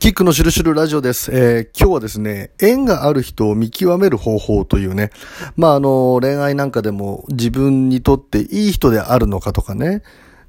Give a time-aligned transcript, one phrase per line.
[0.00, 1.30] キックのシュルシュルラジオです。
[1.30, 5.10] えー、今日はですね、縁がある人を見極める方法というね、
[5.58, 10.02] まあ、あの、恋愛なんかでも自分にとっていい人であるのかとかね、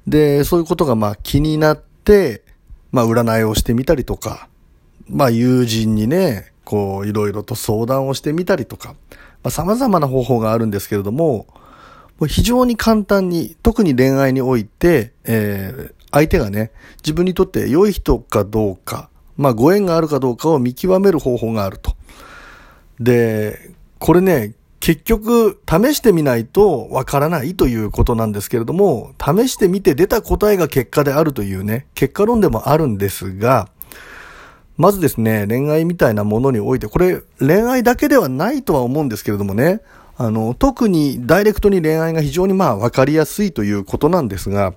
[0.06, 2.40] で、そういうことがまあ気になって、
[2.92, 4.48] まあ、占いをしてみたりとか、
[5.06, 8.94] まあ、友人にね、こう、いろいろと相談をしてみたりとか、
[9.42, 11.46] まあ、様々な方法があるんですけれども、
[12.18, 16.72] もう非常に簡単に、特に恋愛において、えー、相手がね、
[17.04, 21.94] 自分にとって良い人かどうか、まあ、ご縁があるかどうかを見極める方法があると。
[23.00, 33.68] で、これね、結局、試してみないとわからないということなんですけれども、試してみて出た答えが結果であるというね、結果論でもあるんですが、
[34.76, 39.82] まずですね、恋愛みたいなものにおいて、これ恋愛だけではないとは思うんですけれどもね、
[40.16, 44.74] あの、特にダイレクトに恋愛が非常にまあ分かりやすいということなんですが、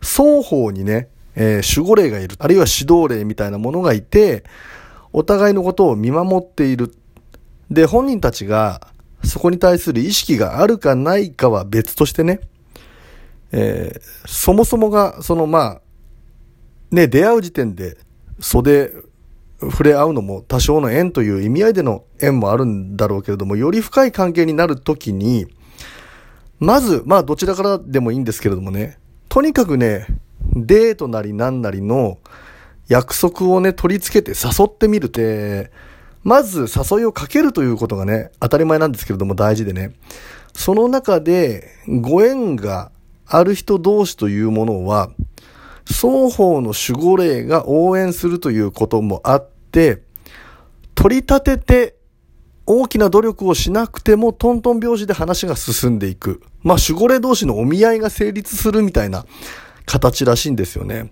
[0.00, 4.42] 双方にね、えー、守護霊がいる、あるいは指導霊みたいなものがいて、
[5.12, 6.92] お互いのことを見守っている。
[7.70, 8.88] で、本人たちが
[9.22, 12.40] そこに対する意識があるかないかは別としてね、
[13.52, 15.80] えー、そもそもが、そのまあ、
[16.90, 17.96] ね、出会う時点で
[18.40, 18.92] 袖
[19.60, 25.46] 触れ合うのも多少の縁という意味合いでの縁もあるんだろうけれども、より深い関係になるときに、
[26.58, 30.06] まず、まあどちらからでもいいんですけれどもね、とにかくね、
[30.56, 32.18] デートなりなんなりの
[32.88, 35.70] 約束をね、取り付けて誘ってみるって、
[36.22, 39.92] まず誘いをかけるということがね、当たり前なんですけれども大事でね、
[40.54, 42.90] その中でご縁が
[43.26, 45.10] ある人同士というものは、
[45.84, 50.02] 双方の守護霊が応援するということもあって、
[50.94, 51.96] 取り立てて
[52.64, 56.42] 大きな努力をしなくてもトントン拍子で話が進んでいく。
[56.62, 59.26] まあ守護霊同士のお見合いが成立するみたいな
[59.86, 61.08] 形らしいんですよね。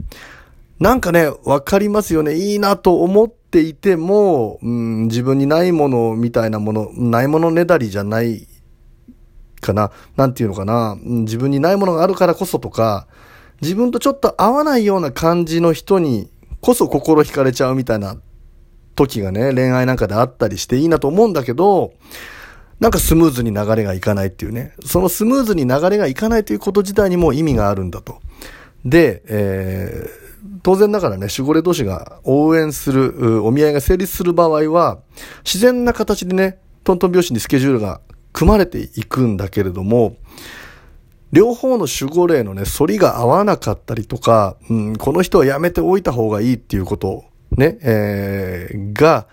[0.80, 2.34] なんかね、わかりますよね。
[2.34, 8.47] いいなと思っていても、うん、自分にないものみたいなもの、ないものねだりじゃない
[9.61, 9.92] かな。
[10.16, 10.98] なんていうのかな。
[11.03, 13.06] 自分にないものがあるからこそとか、
[13.62, 16.28] 自分とちょっと合わないような感じの人に
[16.60, 18.16] こそ心惹かれちゃうみたいな
[18.97, 21.93] 時がね、恋愛なんかであったりしていいなと思うんだけど、
[22.81, 24.75] なんかスムーズに流れがいかないっていうね。
[24.84, 28.19] そのスムーズに流れがいかないということ自体にも意味があるんだと。
[28.84, 34.99] で、えー、当然ながらね、守護霊同士が応援する、お見合いが成立する場合は、
[35.45, 38.00] 自然な形でね、トントン拍子にスケジュールが
[38.33, 40.17] 組まれていくんだけれども、
[41.33, 47.25] 両方の守護霊のね、反りが合わなかったりとか、うん、この人はやめておいた方がいいっていうこと、
[47.56, 49.27] ね、えー、が、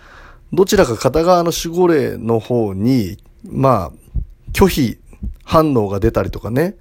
[0.53, 4.97] どちらか片側の守護霊の方に、まあ、拒否
[5.43, 6.75] 反応が出たりとかね、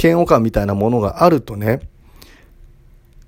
[0.00, 1.80] 嫌悪感みたいなものがあるとね、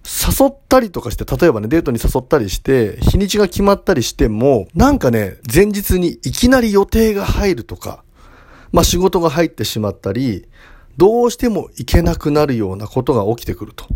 [0.04, 8.02] 誘ったりとかして、例えばね、デートに誘ったりして、日にちが決まったりしても、なんかね、前日にいきなり予定が入るとか、
[8.72, 10.46] まあ仕事が入ってしまったり、
[10.96, 13.86] どうしても行けなくなるようなことが起きてくると。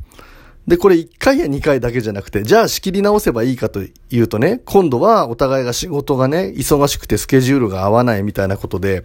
[0.67, 9.05] で、これ1回や2回だけじゃなくて、じゃあ仕切り直せばいいかというとね、今度はお互いが仕事がね、忙しくてスケジュールが合わないみたいなことで、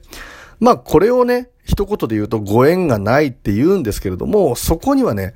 [0.60, 5.36] まあこれをね、一言で言うとご縁がないって言うんですけれども、そこにはね、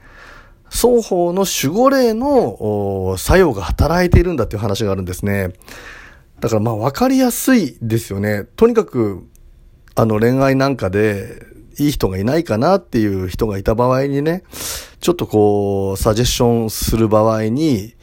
[0.75, 5.53] 双方の守護霊の作用が働いているんだっていう話があるんですね。
[6.41, 8.44] だからまあ分かりやすいですよね。
[8.58, 9.25] とにかく、
[9.96, 11.41] あの恋愛なんかで
[11.80, 14.44] いい人がいないかなっていう人がいた場合にね、
[15.00, 17.96] ちょっとこう、サジェッションする場合に、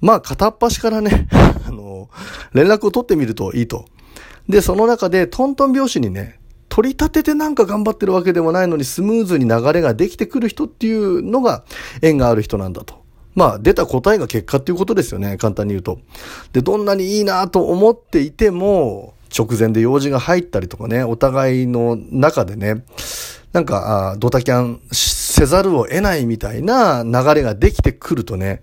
[0.00, 1.26] まあ片っ端からね、
[1.66, 2.08] あの、
[2.52, 3.86] 連絡を取ってみるといいと。
[4.48, 6.39] で、その中でトントン拍子にね、
[6.70, 11.64] 取り立ててなんか頑張ってるわけでもないのにスムーズに流れができてくる人っていうのが
[12.00, 13.00] 縁がある人なんだと。
[13.34, 15.36] まあ出た答えが結果っていうことですよね。
[15.36, 15.98] 簡単に言うと。
[16.52, 22.84] で、どんなにいいなと思っていても、直前で用事が入ったりとかね、お互いの中でね、
[23.52, 28.62] なんか、ドタキャンせざるを得ないみたいな流れができてくるとね、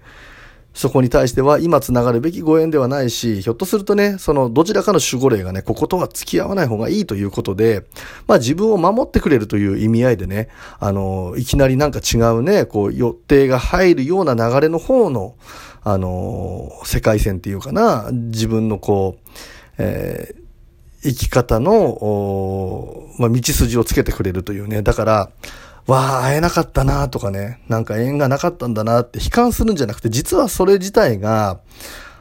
[0.78, 7.88] そこに対しては今繋がるべきご縁ではないし、ひょっとするとね、そのどちらかの守護霊がね、こことは付き合わない方がいいということで、
[8.28, 15.34] まあ自分を守ってくれるという意味合いでね、あの、いきなりなんか違うね、こう予定が入るような流れの方の、
[15.84, 19.30] あの、世界線っていうかな、自分のこう、
[19.80, 20.48] えー
[21.04, 24.82] 生き方の、まあ、道筋をつけてくれるというね。
[24.82, 25.30] だから、
[25.88, 31.60] わあ、会えなかったなとかね、なんか縁がなかったんだなって悲観するんじゃなくて、実はそれ自体が、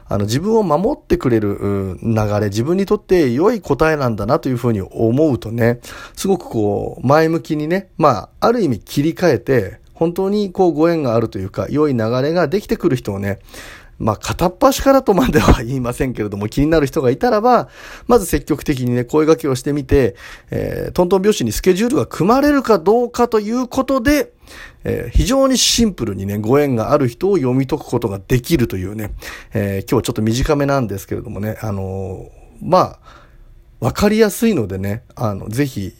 [0.09, 5.79] あの、自分を守ってくれる流れ、自分にとって良い答えなんだなというふうに思うとね、
[6.15, 13.39] すごくこう、前向きにね、まあ、ある意味切り替えて、本当にこうご縁があるというか、良い流れができてくる人をね、
[13.99, 17.69] まあ、片っ端からとまでは言いませんけれども、気になる人がいたらば、
[18.07, 20.15] まず積極的にね、声掛けをしてみて、
[20.51, 24.33] えー、トントン拍子にスケジュールが組まれるかどうかということで、
[24.83, 29.11] えー、非常にシンプルにね、ご縁がある人を読み解くことができるというね、
[29.53, 32.29] えー、今日ちょっと短めなんですけれどもね、あの
[32.61, 32.99] まあ、
[33.79, 35.93] わかりやすいのでね、あの、ぜひ、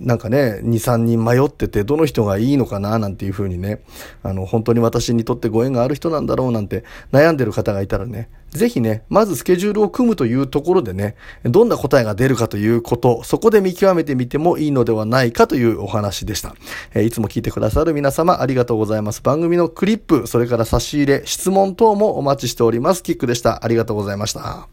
[0.00, 3.82] なんかね、2、3人迷ってて、どの人がいいのかな、なんていうふうにね、
[4.22, 16.54] あの、本当に私にとってご縁がある人なんだろうなんて悩んでる方がいたらね、ぜひね、まずスケジュールを組むというところでね、どんな答えが出るかということ、そこで見極めてみてもいいのではないかというお話でした。
[16.94, 19.22] えー、いつも聞いてくださる皆様ありがとうございます。
[19.22, 23.02] 番組のクリップ、それから差し入れ、質問等もお待ちしております。
[23.02, 23.64] キックでした。
[23.64, 24.68] ありがとうございました。